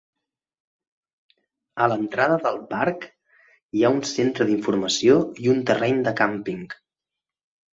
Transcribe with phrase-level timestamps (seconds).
[1.85, 3.05] A l'entrada del parc,
[3.79, 6.67] hi ha un centre d'informació i un terreny de càmping.